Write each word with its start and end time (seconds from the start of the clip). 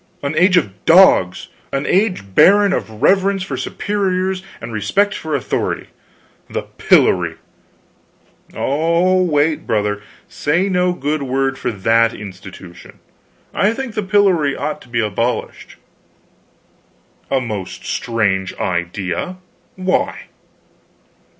"An 0.23 0.35
age 0.35 0.57
of 0.57 0.83
dogs, 0.83 1.49
an 1.71 1.85
age 1.85 2.33
barren 2.33 2.73
of 2.73 3.03
reverence 3.03 3.43
for 3.43 3.55
superiors 3.55 4.41
and 4.59 4.73
respect 4.73 5.13
for 5.13 5.35
authority! 5.35 5.89
The 6.49 6.63
pillory" 6.63 7.35
"Oh, 8.55 9.21
wait, 9.21 9.67
brother; 9.67 10.01
say 10.27 10.69
no 10.69 10.91
good 10.91 11.21
word 11.21 11.59
for 11.59 11.69
that 11.71 12.15
institution. 12.15 12.97
I 13.53 13.73
think 13.75 13.93
the 13.93 14.01
pillory 14.01 14.55
ought 14.55 14.81
to 14.81 14.89
be 14.89 14.99
abolished." 15.01 15.75
"A 17.29 17.39
most 17.39 17.85
strange 17.85 18.55
idea. 18.55 19.37
Why?" 19.75 20.29